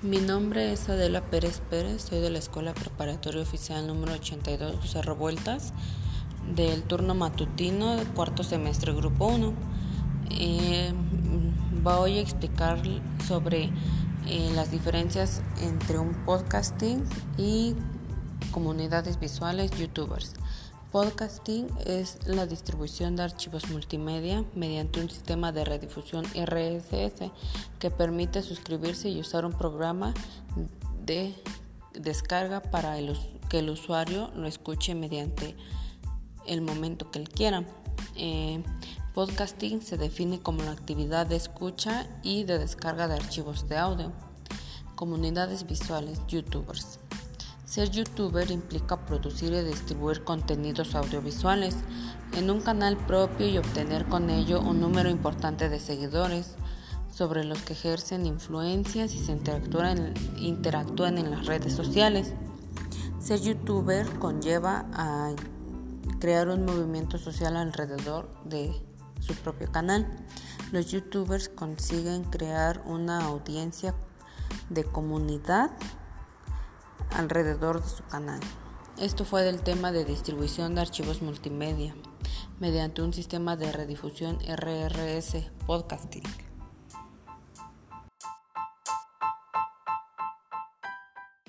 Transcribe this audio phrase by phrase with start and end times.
[0.00, 5.16] Mi nombre es Adela Pérez Pérez, soy de la Escuela Preparatoria Oficial número 82 Cerro
[5.16, 5.72] Vueltas
[6.54, 9.54] del turno matutino del cuarto semestre grupo 1.
[10.30, 10.92] Eh,
[11.82, 12.80] voy a explicar
[13.26, 13.72] sobre
[14.28, 17.02] eh, las diferencias entre un podcasting
[17.36, 17.74] y
[18.52, 20.34] comunidades visuales youtubers.
[20.92, 27.30] Podcasting es la distribución de archivos multimedia mediante un sistema de redifusión RSS
[27.78, 30.14] que permite suscribirse y usar un programa
[31.04, 31.34] de
[31.92, 32.96] descarga para
[33.50, 35.54] que el usuario lo escuche mediante
[36.46, 37.66] el momento que él quiera.
[38.16, 38.62] Eh,
[39.12, 44.12] podcasting se define como la actividad de escucha y de descarga de archivos de audio.
[44.94, 46.98] Comunidades visuales, youtubers.
[47.68, 51.76] Ser youtuber implica producir y distribuir contenidos audiovisuales
[52.32, 56.54] en un canal propio y obtener con ello un número importante de seguidores
[57.12, 62.32] sobre los que ejercen influencias y se interactúan, interactúan en las redes sociales.
[63.20, 65.34] Ser youtuber conlleva a
[66.20, 68.72] crear un movimiento social alrededor de
[69.20, 70.06] su propio canal.
[70.72, 73.94] Los youtubers consiguen crear una audiencia
[74.70, 75.70] de comunidad
[77.18, 78.40] alrededor de su canal.
[78.96, 81.94] Esto fue del tema de distribución de archivos multimedia
[82.60, 86.47] mediante un sistema de redifusión RRS podcasting.